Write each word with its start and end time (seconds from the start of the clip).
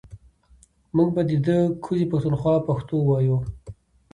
مونږ 0.95 1.09
به 1.15 1.21
ده 1.29 1.37
ده 1.45 1.57
کوزې 1.83 2.05
پښتونخوا 2.11 2.55
پښتو 2.67 2.95
وايو 3.03 3.37